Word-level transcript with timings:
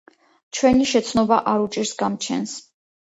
ჩვენი 0.59 0.87
შეცნობა 0.91 1.37
არ 1.51 1.61
უჭირს 1.65 1.91
გამჩენს. 2.01 2.57